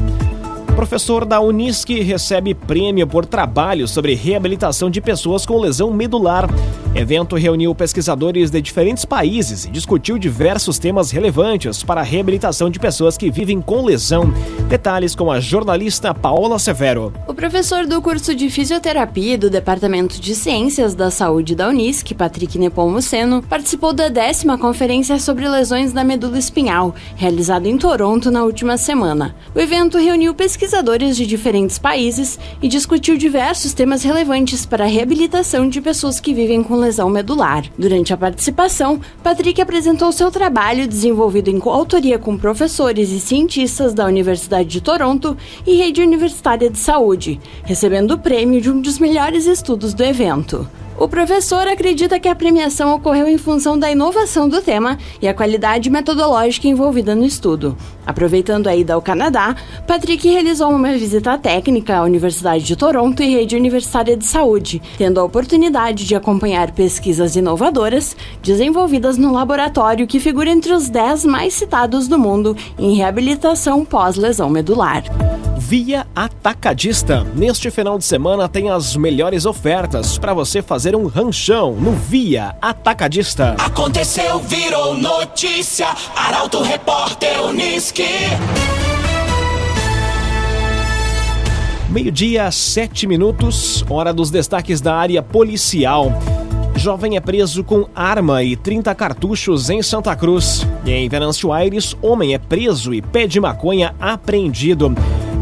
Professor 0.74 1.24
da 1.24 1.40
Unisc 1.40 1.88
recebe 2.02 2.52
prêmio 2.54 3.06
por 3.06 3.24
trabalho 3.24 3.86
sobre 3.86 4.14
reabilitação 4.14 4.90
de 4.90 5.00
pessoas 5.00 5.46
com 5.46 5.60
lesão 5.60 5.92
medular. 5.92 6.48
Evento 6.94 7.36
reuniu 7.36 7.74
pesquisadores 7.74 8.50
de 8.50 8.60
diferentes 8.60 9.04
países 9.04 9.64
e 9.64 9.70
discutiu 9.70 10.18
diversos 10.18 10.78
temas 10.78 11.10
relevantes 11.10 11.82
para 11.82 12.00
a 12.00 12.04
reabilitação 12.04 12.70
de 12.70 12.78
pessoas 12.78 13.16
que 13.16 13.30
vivem 13.30 13.60
com 13.60 13.84
lesão. 13.84 14.32
Detalhes 14.68 15.14
com 15.14 15.30
a 15.30 15.40
jornalista 15.40 16.14
Paola 16.14 16.58
Severo. 16.58 17.12
O 17.26 17.34
professor 17.34 17.86
do 17.86 18.00
curso 18.00 18.34
de 18.34 18.48
fisioterapia 18.48 19.36
do 19.36 19.50
Departamento 19.50 20.20
de 20.20 20.34
Ciências 20.34 20.94
da 20.94 21.10
Saúde 21.10 21.54
da 21.54 21.68
Unisc, 21.68 22.14
Patrick 22.14 22.58
Nepomuceno, 22.58 23.42
participou 23.42 23.92
da 23.92 24.08
décima 24.08 24.56
conferência 24.56 25.18
sobre 25.18 25.48
lesões 25.48 25.92
da 25.92 26.04
medula 26.04 26.38
espinhal, 26.38 26.94
realizada 27.16 27.68
em 27.68 27.76
Toronto 27.76 28.30
na 28.30 28.44
última 28.44 28.76
semana. 28.76 29.34
O 29.54 29.60
evento 29.60 29.98
reuniu 29.98 30.34
pesquisadores 30.34 30.64
pesquisadores 30.64 31.16
de 31.16 31.26
diferentes 31.26 31.78
países 31.78 32.38
e 32.62 32.68
discutiu 32.68 33.16
diversos 33.16 33.72
temas 33.72 34.02
relevantes 34.02 34.64
para 34.64 34.84
a 34.84 34.88
reabilitação 34.88 35.68
de 35.68 35.80
pessoas 35.80 36.18
que 36.18 36.32
vivem 36.32 36.62
com 36.62 36.74
lesão 36.84 37.10
medular. 37.10 37.64
Durante 37.76 38.12
a 38.12 38.16
participação, 38.16 39.00
Patrick 39.22 39.60
apresentou 39.60 40.12
seu 40.12 40.30
trabalho 40.30 40.86
desenvolvido 40.86 41.48
em 41.48 41.58
coautoria 41.58 42.18
com 42.18 42.38
professores 42.38 43.10
e 43.10 43.18
cientistas 43.18 43.92
da 43.92 44.06
Universidade 44.06 44.68
de 44.68 44.80
Toronto 44.80 45.36
e 45.66 45.74
Rede 45.74 46.02
Universitária 46.02 46.70
de 46.70 46.78
Saúde, 46.78 47.40
recebendo 47.64 48.12
o 48.12 48.18
prêmio 48.18 48.60
de 48.60 48.70
um 48.70 48.80
dos 48.80 48.98
melhores 48.98 49.46
estudos 49.46 49.92
do 49.94 50.04
evento. 50.04 50.68
O 50.96 51.08
professor 51.08 51.66
acredita 51.66 52.20
que 52.20 52.28
a 52.28 52.36
premiação 52.36 52.94
ocorreu 52.94 53.26
em 53.26 53.36
função 53.36 53.76
da 53.76 53.90
inovação 53.90 54.48
do 54.48 54.62
tema 54.62 54.96
e 55.20 55.26
a 55.26 55.34
qualidade 55.34 55.90
metodológica 55.90 56.68
envolvida 56.68 57.16
no 57.16 57.24
estudo. 57.24 57.76
Aproveitando 58.06 58.68
a 58.68 58.76
ida 58.76 58.94
ao 58.94 59.02
Canadá, 59.02 59.56
Patrick 59.88 60.28
realizou 60.28 60.70
uma 60.70 60.92
visita 60.92 61.36
técnica 61.36 61.96
à 61.96 62.02
Universidade 62.04 62.62
de 62.62 62.76
Toronto 62.76 63.24
e 63.24 63.34
Rede 63.34 63.56
Universitária 63.56 64.16
de 64.16 64.24
Saúde, 64.24 64.80
tendo 64.96 65.18
a 65.18 65.24
oportunidade 65.24 66.04
de 66.04 66.14
acompanhar 66.14 66.70
pesquisas 66.70 67.34
inovadoras 67.34 68.16
desenvolvidas 68.40 69.18
no 69.18 69.32
laboratório 69.32 70.06
que 70.06 70.20
figura 70.20 70.50
entre 70.50 70.72
os 70.72 70.88
10 70.88 71.24
mais 71.24 71.54
citados 71.54 72.06
do 72.06 72.18
mundo 72.18 72.56
em 72.78 72.94
reabilitação 72.94 73.84
pós-lesão 73.84 74.48
medular. 74.48 75.02
Via 75.66 76.06
Atacadista. 76.14 77.24
Neste 77.34 77.70
final 77.70 77.96
de 77.96 78.04
semana 78.04 78.46
tem 78.48 78.68
as 78.68 78.94
melhores 78.96 79.46
ofertas 79.46 80.18
para 80.18 80.34
você 80.34 80.60
fazer 80.60 80.83
um 80.92 81.06
ranchão 81.06 81.74
no 81.76 81.92
Via 81.92 82.56
Atacadista. 82.60 83.54
Aconteceu, 83.60 84.40
virou 84.40 84.94
notícia. 84.98 85.86
Arauto 86.16 86.60
Repórter 86.62 87.40
Unisque. 87.44 88.08
Meio-dia, 91.88 92.50
sete 92.50 93.06
minutos, 93.06 93.84
hora 93.88 94.12
dos 94.12 94.32
destaques 94.32 94.80
da 94.80 94.96
área 94.96 95.22
policial. 95.22 96.12
Jovem 96.74 97.16
é 97.16 97.20
preso 97.20 97.62
com 97.62 97.88
arma 97.94 98.42
e 98.42 98.56
30 98.56 98.92
cartuchos 98.96 99.70
em 99.70 99.80
Santa 99.80 100.16
Cruz. 100.16 100.66
E 100.84 100.90
em 100.90 101.08
Venâncio 101.08 101.52
Aires, 101.52 101.96
homem 102.02 102.34
é 102.34 102.38
preso 102.38 102.92
e 102.92 103.00
pé 103.00 103.28
de 103.28 103.38
maconha 103.38 103.94
apreendido. 104.00 104.92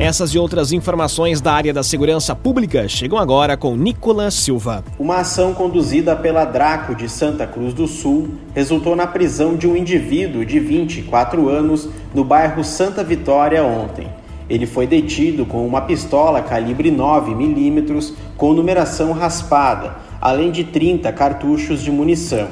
Essas 0.03 0.35
e 0.35 0.39
outras 0.39 0.73
informações 0.73 1.41
da 1.41 1.53
área 1.53 1.73
da 1.73 1.85
segurança 1.85 2.35
pública 2.35 2.89
chegam 2.89 3.17
agora 3.17 3.57
com 3.57 3.77
Nicolas 3.77 4.35
Silva. 4.35 4.83
Uma 4.99 5.19
ação 5.19 5.55
conduzida 5.55 6.17
pela 6.17 6.45
Draco 6.45 6.93
de 6.93 7.09
Santa 7.09 7.47
Cruz 7.47 7.73
do 7.73 7.87
Sul 7.87 8.31
resultou 8.53 8.97
na 8.97 9.07
prisão 9.07 9.55
de 9.55 9.69
um 9.69 9.77
indivíduo 9.77 10.45
de 10.45 10.59
24 10.59 11.49
anos 11.49 11.89
no 12.13 12.25
bairro 12.25 12.65
Santa 12.65 13.05
Vitória 13.05 13.63
ontem. 13.63 14.09
Ele 14.51 14.67
foi 14.67 14.89
detido 14.89 15.47
com 15.47 15.65
uma 15.65 15.83
pistola 15.83 16.43
calibre 16.43 16.91
9mm 16.91 18.13
com 18.37 18.53
numeração 18.53 19.13
raspada, 19.13 19.99
além 20.21 20.51
de 20.51 20.65
30 20.65 21.13
cartuchos 21.13 21.81
de 21.81 21.93
munição. 21.93 22.49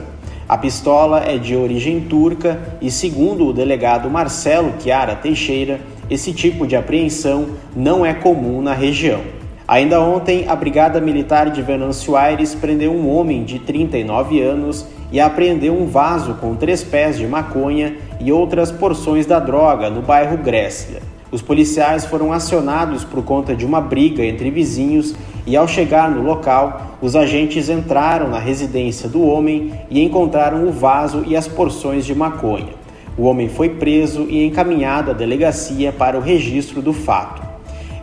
A 0.48 0.56
pistola 0.56 1.24
é 1.24 1.36
de 1.36 1.56
origem 1.56 2.00
turca 2.02 2.60
e, 2.80 2.92
segundo 2.92 3.48
o 3.48 3.52
delegado 3.52 4.08
Marcelo 4.08 4.72
Chiara 4.80 5.16
Teixeira, 5.16 5.80
esse 6.10 6.32
tipo 6.32 6.66
de 6.66 6.74
apreensão 6.74 7.50
não 7.74 8.04
é 8.04 8.12
comum 8.12 8.60
na 8.60 8.74
região. 8.74 9.20
Ainda 9.66 10.00
ontem, 10.00 10.46
a 10.48 10.56
Brigada 10.56 11.00
Militar 11.00 11.48
de 11.48 11.62
Venâncio 11.62 12.16
Aires 12.16 12.54
prendeu 12.54 12.92
um 12.92 13.08
homem 13.08 13.44
de 13.44 13.60
39 13.60 14.42
anos 14.42 14.84
e 15.12 15.20
apreendeu 15.20 15.72
um 15.72 15.86
vaso 15.86 16.34
com 16.34 16.56
três 16.56 16.82
pés 16.82 17.16
de 17.16 17.26
maconha 17.26 17.94
e 18.18 18.32
outras 18.32 18.72
porções 18.72 19.26
da 19.26 19.38
droga 19.38 19.88
no 19.88 20.02
bairro 20.02 20.36
Grécia. 20.36 21.00
Os 21.30 21.40
policiais 21.40 22.04
foram 22.04 22.32
acionados 22.32 23.04
por 23.04 23.22
conta 23.22 23.54
de 23.54 23.64
uma 23.64 23.80
briga 23.80 24.24
entre 24.24 24.50
vizinhos 24.50 25.14
e, 25.46 25.56
ao 25.56 25.68
chegar 25.68 26.10
no 26.10 26.22
local, 26.22 26.96
os 27.00 27.14
agentes 27.14 27.68
entraram 27.68 28.28
na 28.28 28.40
residência 28.40 29.08
do 29.08 29.22
homem 29.22 29.72
e 29.88 30.02
encontraram 30.02 30.66
o 30.66 30.72
vaso 30.72 31.22
e 31.24 31.36
as 31.36 31.46
porções 31.46 32.04
de 32.04 32.14
maconha. 32.16 32.79
O 33.18 33.24
homem 33.24 33.48
foi 33.48 33.70
preso 33.70 34.26
e 34.28 34.44
encaminhado 34.44 35.10
à 35.10 35.14
delegacia 35.14 35.92
para 35.92 36.16
o 36.16 36.20
registro 36.20 36.80
do 36.80 36.92
fato. 36.92 37.50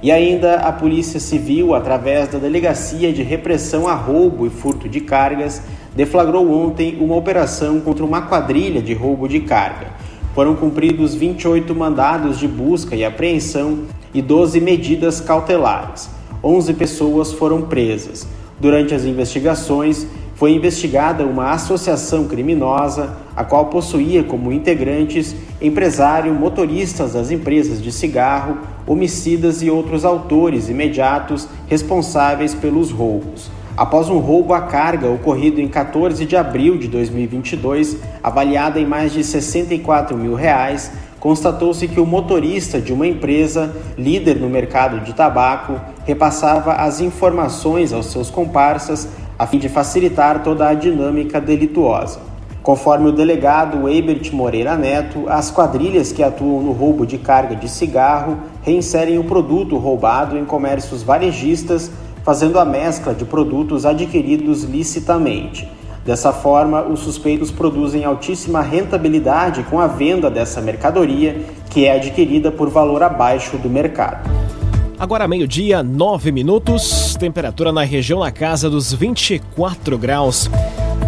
E 0.01 0.11
ainda 0.11 0.57
a 0.57 0.71
Polícia 0.71 1.19
Civil, 1.19 1.73
através 1.73 2.27
da 2.29 2.37
Delegacia 2.37 3.11
de 3.11 3.23
Repressão 3.23 3.87
a 3.87 3.95
Roubo 3.95 4.45
e 4.45 4.49
Furto 4.49 4.87
de 4.87 5.01
Cargas, 5.01 5.61
deflagrou 5.95 6.51
ontem 6.51 6.97
uma 6.99 7.15
operação 7.15 7.79
contra 7.79 8.05
uma 8.05 8.21
quadrilha 8.21 8.81
de 8.81 8.93
roubo 8.93 9.27
de 9.27 9.39
carga. 9.39 9.87
foram 10.35 10.55
cumpridos 10.55 11.15
28 11.15 11.73
mandados 11.73 12.37
de 12.37 12.47
busca 12.47 12.95
e 12.95 13.03
apreensão 13.03 13.85
e 14.13 14.21
12 14.21 14.61
medidas 14.61 15.19
cautelares. 15.19 16.11
11 16.43 16.75
pessoas 16.75 17.33
foram 17.33 17.63
presas. 17.63 18.27
Durante 18.59 18.93
as 18.93 19.03
investigações, 19.03 20.05
foi 20.37 20.51
investigada 20.51 21.25
uma 21.25 21.49
associação 21.51 22.25
criminosa, 22.25 23.17
a 23.35 23.43
qual 23.43 23.65
possuía 23.65 24.23
como 24.23 24.53
integrantes 24.53 25.35
empresário, 25.59 26.31
motoristas 26.31 27.13
das 27.13 27.31
empresas 27.31 27.81
de 27.81 27.91
cigarro, 27.91 28.59
homicidas 28.85 29.63
e 29.63 29.69
outros 29.71 30.05
autores 30.05 30.69
imediatos 30.69 31.47
responsáveis 31.67 32.53
pelos 32.53 32.91
roubos. 32.91 33.49
Após 33.75 34.09
um 34.09 34.19
roubo 34.19 34.53
à 34.53 34.61
carga 34.61 35.09
ocorrido 35.09 35.59
em 35.59 35.67
14 35.67 36.23
de 36.23 36.35
abril 36.35 36.77
de 36.77 36.87
2022, 36.87 37.97
avaliada 38.21 38.79
em 38.79 38.85
mais 38.85 39.11
de 39.11 39.23
64 39.23 40.15
mil 40.15 40.35
reais, 40.35 40.91
constatou-se 41.19 41.87
que 41.87 41.99
o 41.99 42.05
motorista 42.05 42.79
de 42.79 42.93
uma 42.93 43.07
empresa 43.07 43.75
líder 43.97 44.35
no 44.35 44.49
mercado 44.49 44.99
de 44.99 45.13
tabaco 45.13 45.81
repassava 46.05 46.73
as 46.73 47.01
informações 47.01 47.91
aos 47.91 48.11
seus 48.11 48.29
comparsas 48.29 49.07
a 49.37 49.45
fim 49.45 49.59
de 49.59 49.69
facilitar 49.69 50.43
toda 50.43 50.67
a 50.67 50.73
dinâmica 50.73 51.39
delituosa. 51.39 52.19
Conforme 52.63 53.07
o 53.07 53.11
delegado 53.13 53.87
Eibert 53.87 54.33
Moreira 54.33 54.75
Neto, 54.75 55.23
as 55.29 55.49
quadrilhas 55.49 56.11
que 56.11 56.21
atuam 56.21 56.61
no 56.61 56.73
roubo 56.73 57.05
de 57.05 57.17
carga 57.17 57.55
de 57.55 57.69
cigarro 57.69 58.37
reinserem 58.61 59.17
o 59.17 59.23
produto 59.23 59.77
roubado 59.77 60.37
em 60.37 60.43
comércios 60.43 61.01
varejistas, 61.01 61.89
fazendo 62.23 62.59
a 62.59 62.65
mescla 62.65 63.13
de 63.13 63.23
produtos 63.23 63.85
adquiridos 63.85 64.63
licitamente. 64.63 65.65
Dessa 66.05 66.33
forma, 66.33 66.83
os 66.83 67.01
suspeitos 67.01 67.51
produzem 67.51 68.03
altíssima 68.03 68.61
rentabilidade 68.61 69.63
com 69.63 69.79
a 69.79 69.87
venda 69.87 70.29
dessa 70.29 70.59
mercadoria, 70.59 71.45
que 71.69 71.85
é 71.85 71.95
adquirida 71.95 72.51
por 72.51 72.69
valor 72.69 73.03
abaixo 73.03 73.57
do 73.57 73.69
mercado. 73.69 74.29
Agora 74.99 75.27
meio-dia, 75.27 75.83
nove 75.83 76.31
minutos, 76.31 77.15
temperatura 77.19 77.71
na 77.71 77.83
região 77.83 78.21
na 78.21 78.31
casa 78.31 78.67
dos 78.67 78.91
24 78.91 79.95
graus. 79.95 80.49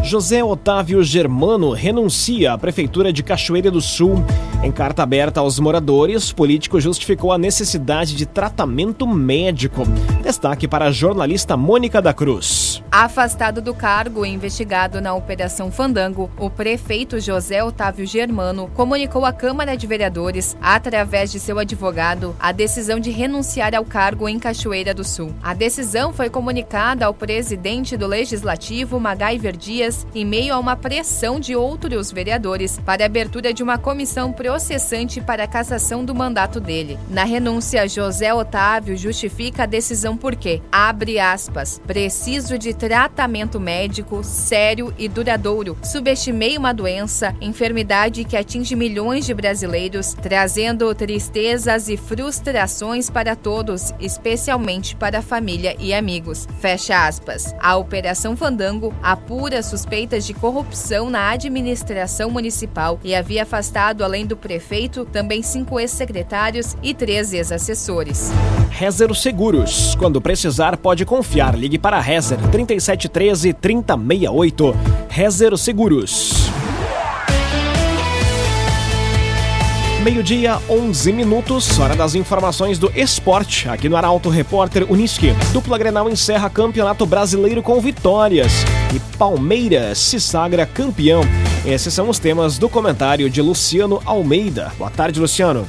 José 0.03 0.43
Otávio 0.43 1.03
Germano 1.03 1.71
renuncia 1.71 2.53
à 2.53 2.57
Prefeitura 2.57 3.11
de 3.11 3.21
Cachoeira 3.21 3.69
do 3.69 3.81
Sul. 3.81 4.23
Em 4.63 4.71
carta 4.71 5.03
aberta 5.03 5.39
aos 5.39 5.59
moradores, 5.59 6.33
político 6.33 6.79
justificou 6.81 7.31
a 7.31 7.37
necessidade 7.37 8.15
de 8.15 8.25
tratamento 8.25 9.07
médico. 9.07 9.83
Destaque 10.21 10.67
para 10.67 10.85
a 10.85 10.91
jornalista 10.91 11.55
Mônica 11.55 12.01
da 12.01 12.13
Cruz. 12.13 12.83
Afastado 12.91 13.61
do 13.61 13.73
cargo 13.73 14.25
e 14.25 14.29
investigado 14.29 14.99
na 14.99 15.13
Operação 15.13 15.71
Fandango, 15.71 16.29
o 16.37 16.49
prefeito 16.49 17.19
José 17.19 17.63
Otávio 17.63 18.05
Germano 18.05 18.67
comunicou 18.73 19.25
à 19.25 19.31
Câmara 19.31 19.77
de 19.77 19.85
Vereadores, 19.85 20.57
através 20.59 21.31
de 21.31 21.39
seu 21.39 21.59
advogado, 21.59 22.35
a 22.39 22.51
decisão 22.51 22.99
de 22.99 23.11
renunciar 23.11 23.75
ao 23.75 23.85
cargo 23.85 24.27
em 24.27 24.39
Cachoeira 24.39 24.93
do 24.93 25.03
Sul. 25.03 25.33
A 25.41 25.53
decisão 25.53 26.11
foi 26.11 26.29
comunicada 26.29 27.05
ao 27.05 27.13
presidente 27.13 27.95
do 27.95 28.07
Legislativo, 28.07 28.99
Magaiver 28.99 29.55
Dias, 29.55 29.88
em 30.13 30.25
meio 30.25 30.53
a 30.53 30.59
uma 30.59 30.75
pressão 30.75 31.39
de 31.39 31.55
outros 31.55 32.11
vereadores 32.11 32.79
para 32.85 33.03
a 33.03 33.05
abertura 33.05 33.53
de 33.53 33.63
uma 33.63 33.77
comissão 33.77 34.31
processante 34.31 35.21
para 35.21 35.43
a 35.43 35.47
cassação 35.47 36.03
do 36.03 36.15
mandato 36.15 36.59
dele. 36.59 36.97
Na 37.09 37.23
renúncia, 37.23 37.87
José 37.87 38.33
Otávio 38.33 38.97
justifica 38.97 39.63
a 39.63 39.65
decisão 39.65 40.15
porque, 40.15 40.61
abre 40.71 41.19
aspas, 41.19 41.81
preciso 41.85 42.57
de 42.57 42.73
tratamento 42.73 43.59
médico 43.59 44.23
sério 44.23 44.93
e 44.97 45.07
duradouro. 45.07 45.77
Subestimei 45.83 46.57
uma 46.57 46.73
doença, 46.73 47.35
enfermidade 47.41 48.23
que 48.23 48.37
atinge 48.37 48.75
milhões 48.75 49.25
de 49.25 49.33
brasileiros, 49.33 50.13
trazendo 50.13 50.93
tristezas 50.93 51.89
e 51.89 51.97
frustrações 51.97 53.09
para 53.09 53.35
todos, 53.35 53.93
especialmente 53.99 54.95
para 54.95 55.19
a 55.19 55.21
família 55.21 55.75
e 55.79 55.93
amigos. 55.93 56.47
Fecha 56.59 57.07
aspas. 57.07 57.53
A 57.59 57.75
Operação 57.75 58.35
Fandango 58.35 58.93
apura 59.01 59.61
suspeitas 59.79 60.25
de 60.25 60.33
corrupção 60.33 61.09
na 61.09 61.29
administração 61.29 62.29
municipal 62.29 62.99
e 63.03 63.15
havia 63.15 63.43
afastado, 63.43 64.03
além 64.03 64.25
do 64.25 64.35
prefeito, 64.35 65.05
também 65.05 65.41
cinco 65.41 65.79
ex-secretários 65.79 66.75
e 66.83 66.93
três 66.93 67.31
ex-assessores. 67.33 68.29
Rezer 68.69 69.13
Seguros. 69.15 69.95
Quando 69.95 70.21
precisar, 70.21 70.75
pode 70.75 71.05
confiar. 71.05 71.57
Ligue 71.57 71.79
para 71.79 71.99
Rezer 71.99 72.37
3713 72.51 73.53
3068. 73.53 74.75
Rezer 75.09 75.57
Seguros. 75.57 76.48
Meio-dia, 80.03 80.57
11 80.69 81.11
minutos, 81.11 81.77
hora 81.77 81.93
das 81.93 82.15
informações 82.15 82.79
do 82.79 82.89
esporte, 82.95 83.67
aqui 83.67 83.89
no 83.89 83.97
Arauto 83.97 84.29
Repórter 84.29 84.89
Uniski. 84.89 85.33
Dupla 85.51 85.77
Grenal 85.77 86.09
encerra 86.09 86.49
Campeonato 86.49 87.05
Brasileiro 87.05 87.61
com 87.61 87.81
vitórias 87.81 88.49
e 88.95 89.17
Palmeiras 89.17 89.97
se 89.97 90.17
sagra 90.21 90.65
campeão. 90.65 91.21
Esses 91.65 91.93
são 91.93 92.07
os 92.07 92.17
temas 92.17 92.57
do 92.57 92.69
comentário 92.69 93.29
de 93.29 93.41
Luciano 93.41 94.01
Almeida. 94.05 94.71
Boa 94.77 94.89
tarde, 94.89 95.19
Luciano. 95.19 95.67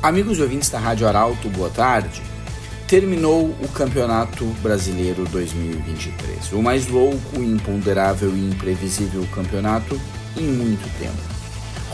Amigos 0.00 0.38
ouvintes 0.38 0.70
da 0.70 0.78
Rádio 0.78 1.08
Arauto, 1.08 1.48
boa 1.48 1.70
tarde. 1.70 2.22
Terminou 2.86 3.46
o 3.60 3.68
Campeonato 3.74 4.44
Brasileiro 4.62 5.24
2023, 5.24 6.52
o 6.52 6.62
mais 6.62 6.86
louco, 6.86 7.42
imponderável 7.42 8.30
e 8.30 8.48
imprevisível 8.48 9.26
campeonato 9.34 10.00
em 10.36 10.44
muito 10.44 10.88
tempo. 11.00 11.33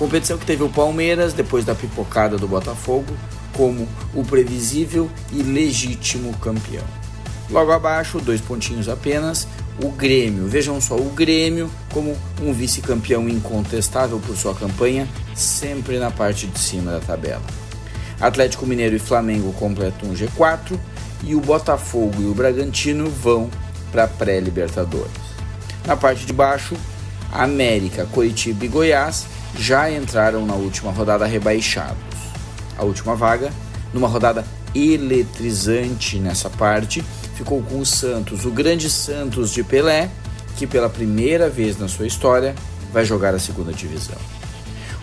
Competição 0.01 0.39
que 0.39 0.47
teve 0.47 0.63
o 0.63 0.69
Palmeiras, 0.71 1.35
depois 1.35 1.63
da 1.63 1.75
pipocada 1.75 2.39
do 2.39 2.49
Botafogo, 2.49 3.15
como 3.53 3.87
o 4.15 4.25
previsível 4.25 5.11
e 5.31 5.43
legítimo 5.43 6.35
campeão. 6.39 6.87
Logo 7.51 7.71
abaixo, 7.71 8.19
dois 8.19 8.41
pontinhos 8.41 8.89
apenas, 8.89 9.47
o 9.85 9.91
Grêmio. 9.91 10.49
Vejam 10.49 10.81
só, 10.81 10.97
o 10.97 11.11
Grêmio 11.11 11.71
como 11.93 12.17
um 12.41 12.51
vice-campeão 12.51 13.29
incontestável 13.29 14.19
por 14.21 14.35
sua 14.39 14.55
campanha, 14.55 15.07
sempre 15.35 15.99
na 15.99 16.11
parte 16.11 16.47
de 16.47 16.59
cima 16.59 16.93
da 16.93 17.01
tabela. 17.01 17.43
Atlético 18.19 18.65
Mineiro 18.65 18.97
e 18.97 18.99
Flamengo 18.99 19.53
completam 19.53 20.09
um 20.09 20.15
G4 20.15 20.79
e 21.25 21.35
o 21.35 21.43
Botafogo 21.43 22.23
e 22.23 22.25
o 22.25 22.33
Bragantino 22.33 23.11
vão 23.11 23.51
para 23.93 24.09
pré-Libertadores. 24.09 25.13
Na 25.85 25.95
parte 25.95 26.25
de 26.25 26.33
baixo, 26.33 26.75
América, 27.31 28.07
Coritiba 28.07 28.65
e 28.65 28.69
Goiás 28.69 29.27
já 29.59 29.91
entraram 29.91 30.47
na 30.47 30.55
última 30.55 30.91
rodada 30.91 31.27
rebaixados. 31.27 31.99
A 32.79 32.85
última 32.85 33.15
vaga, 33.15 33.53
numa 33.93 34.09
rodada 34.09 34.45
eletrizante 34.75 36.19
nessa 36.19 36.49
parte, 36.49 37.05
ficou 37.35 37.63
com 37.63 37.81
o 37.81 37.87
Santos, 37.87 38.45
o 38.45 38.51
grande 38.51 38.89
Santos 38.89 39.51
de 39.51 39.63
Pelé, 39.63 40.11
que 40.57 40.67
pela 40.67 40.89
primeira 40.89 41.49
vez 41.49 41.79
na 41.79 41.89
sua 41.89 42.07
história 42.07 42.55
vai 42.93 43.05
jogar 43.05 43.35
a 43.35 43.39
segunda 43.39 43.73
divisão. 43.73 44.19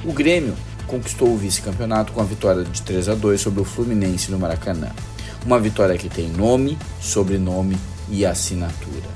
O 0.03 0.13
Grêmio 0.13 0.55
conquistou 0.85 1.33
o 1.33 1.37
vice-campeonato 1.37 2.13
com 2.13 2.21
a 2.21 2.23
vitória 2.23 2.63
de 2.63 2.81
3 2.81 3.09
a 3.09 3.15
2 3.15 3.41
sobre 3.41 3.61
o 3.61 3.65
Fluminense 3.65 4.31
no 4.31 4.39
Maracanã. 4.39 4.91
Uma 5.45 5.59
vitória 5.59 5.97
que 5.97 6.09
tem 6.09 6.29
nome, 6.29 6.77
sobrenome 7.01 7.77
e 8.09 8.25
assinatura. 8.25 9.09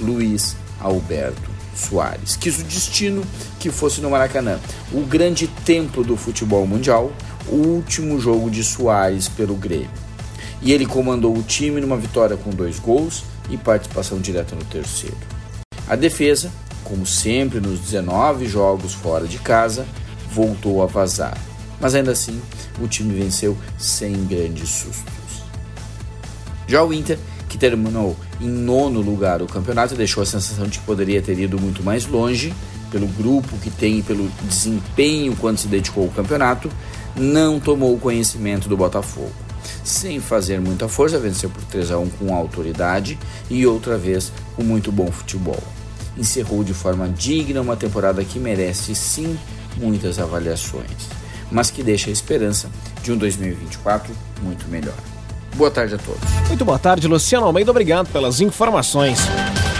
Luiz 0.00 0.56
Alberto 0.80 1.51
Soares. 1.74 2.36
Quis 2.36 2.58
o 2.58 2.64
destino 2.64 3.24
que 3.58 3.70
fosse 3.70 4.00
no 4.00 4.10
Maracanã, 4.10 4.58
o 4.92 5.00
grande 5.00 5.46
templo 5.46 6.04
do 6.04 6.16
futebol 6.16 6.66
mundial, 6.66 7.12
o 7.48 7.56
último 7.56 8.20
jogo 8.20 8.50
de 8.50 8.62
Soares 8.62 9.28
pelo 9.28 9.54
Grêmio. 9.54 9.90
E 10.60 10.72
ele 10.72 10.86
comandou 10.86 11.36
o 11.36 11.42
time 11.42 11.80
numa 11.80 11.96
vitória 11.96 12.36
com 12.36 12.50
dois 12.50 12.78
gols 12.78 13.24
e 13.50 13.56
participação 13.56 14.20
direta 14.20 14.54
no 14.54 14.64
terceiro. 14.64 15.16
A 15.88 15.96
defesa, 15.96 16.52
como 16.84 17.04
sempre 17.04 17.60
nos 17.60 17.80
19 17.80 18.46
jogos 18.46 18.94
fora 18.94 19.26
de 19.26 19.38
casa, 19.38 19.86
voltou 20.30 20.82
a 20.82 20.86
vazar. 20.86 21.36
Mas 21.80 21.94
ainda 21.96 22.12
assim, 22.12 22.40
o 22.80 22.86
time 22.86 23.12
venceu 23.12 23.58
sem 23.76 24.24
grandes 24.24 24.68
sustos. 24.68 25.42
Já 26.68 26.84
o 26.84 26.92
Inter 26.92 27.18
que 27.48 27.58
terminou 27.58 28.16
em 28.42 28.48
nono 28.48 29.00
lugar 29.00 29.40
o 29.40 29.46
campeonato, 29.46 29.94
deixou 29.94 30.22
a 30.22 30.26
sensação 30.26 30.66
de 30.66 30.80
que 30.80 30.84
poderia 30.84 31.22
ter 31.22 31.38
ido 31.38 31.60
muito 31.60 31.82
mais 31.82 32.06
longe, 32.06 32.52
pelo 32.90 33.06
grupo 33.06 33.56
que 33.58 33.70
tem 33.70 34.00
e 34.00 34.02
pelo 34.02 34.28
desempenho 34.42 35.34
quando 35.36 35.58
se 35.58 35.68
dedicou 35.68 36.04
ao 36.04 36.10
campeonato, 36.10 36.68
não 37.16 37.60
tomou 37.60 37.96
conhecimento 37.98 38.68
do 38.68 38.76
Botafogo. 38.76 39.32
Sem 39.84 40.20
fazer 40.20 40.60
muita 40.60 40.88
força, 40.88 41.18
venceu 41.18 41.48
por 41.48 41.62
3 41.64 41.92
a 41.92 41.98
1 41.98 42.10
com 42.10 42.34
autoridade 42.34 43.18
e 43.48 43.64
outra 43.66 43.96
vez 43.96 44.32
com 44.56 44.62
muito 44.62 44.90
bom 44.90 45.10
futebol. 45.10 45.62
Encerrou 46.18 46.62
de 46.64 46.74
forma 46.74 47.08
digna 47.08 47.60
uma 47.60 47.76
temporada 47.76 48.24
que 48.24 48.38
merece 48.38 48.94
sim 48.94 49.38
muitas 49.76 50.18
avaliações, 50.18 51.08
mas 51.50 51.70
que 51.70 51.82
deixa 51.82 52.10
a 52.10 52.12
esperança 52.12 52.68
de 53.02 53.12
um 53.12 53.16
2024 53.16 54.12
muito 54.42 54.68
melhor. 54.68 55.11
Boa 55.54 55.70
tarde 55.70 55.94
a 55.94 55.98
todos. 55.98 56.20
Muito 56.48 56.64
boa 56.64 56.78
tarde, 56.78 57.06
Luciano 57.06 57.44
Almeida. 57.46 57.70
Obrigado 57.70 58.08
pelas 58.08 58.40
informações. 58.40 59.20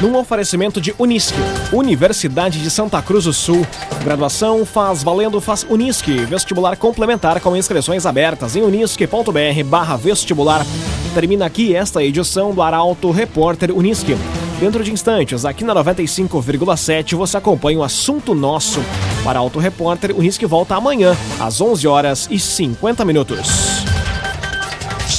num 0.00 0.16
oferecimento 0.16 0.80
de 0.80 0.94
Unisque, 0.98 1.38
Universidade 1.72 2.60
de 2.60 2.70
Santa 2.70 3.00
Cruz 3.00 3.24
do 3.24 3.32
Sul. 3.32 3.64
Graduação 4.02 4.66
faz 4.66 5.04
valendo 5.04 5.40
faz 5.40 5.62
Unisque, 5.62 6.24
vestibular 6.24 6.76
complementar 6.76 7.40
com 7.40 7.56
inscrições 7.56 8.04
abertas 8.04 8.56
em 8.56 8.62
unisque.br/vestibular. 8.62 10.66
Termina 11.14 11.46
aqui 11.46 11.76
esta 11.76 12.02
edição 12.02 12.52
do 12.52 12.60
Arauto 12.62 13.12
Repórter 13.12 13.70
Unisque. 13.70 14.16
Dentro 14.58 14.82
de 14.82 14.92
instantes, 14.92 15.44
aqui 15.44 15.62
na 15.64 15.74
95,7 15.74 17.14
você 17.14 17.36
acompanha 17.36 17.80
o 17.80 17.84
assunto 17.84 18.34
nosso. 18.34 18.80
Para 19.24 19.38
Auto 19.38 19.58
Repórter, 19.58 20.12
o 20.12 20.18
Unisque 20.18 20.46
volta 20.46 20.74
amanhã, 20.74 21.16
às 21.40 21.60
11 21.60 21.86
horas 21.86 22.28
e 22.30 22.38
50 22.38 23.04
minutos. 23.04 23.91